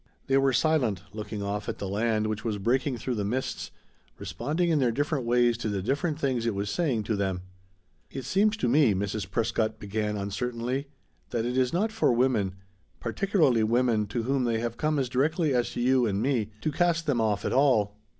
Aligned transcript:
They 0.25 0.37
were 0.39 0.51
silent, 0.51 1.03
looking 1.13 1.43
off 1.43 1.69
at 1.69 1.77
the 1.77 1.87
land 1.87 2.25
which 2.25 2.43
was 2.43 2.57
breaking 2.57 2.97
through 2.97 3.13
the 3.13 3.23
mists, 3.23 3.69
responding 4.17 4.71
in 4.71 4.79
their 4.79 4.91
different 4.91 5.25
ways 5.27 5.59
to 5.59 5.69
the 5.69 5.83
different 5.83 6.19
things 6.19 6.47
it 6.47 6.55
was 6.55 6.71
saying 6.71 7.03
to 7.03 7.15
them. 7.15 7.41
"It 8.09 8.25
seems 8.25 8.57
to 8.57 8.67
me," 8.67 8.95
Mrs. 8.95 9.29
Prescott 9.29 9.77
began 9.77 10.17
uncertainly, 10.17 10.87
"that 11.29 11.45
it 11.45 11.55
is 11.55 11.71
not 11.71 11.91
for 11.91 12.11
women 12.11 12.55
particularly 12.99 13.61
women 13.63 14.07
to 14.07 14.23
whom 14.23 14.43
they 14.45 14.57
have 14.57 14.75
come 14.75 14.97
as 14.97 15.07
directly 15.07 15.53
as 15.53 15.69
to 15.73 15.79
you 15.81 16.07
and 16.07 16.19
me 16.19 16.49
to 16.61 16.71
cast 16.71 17.05
them 17.05 17.21
off 17.21 17.45
at 17.45 17.53
all. 17.53 17.95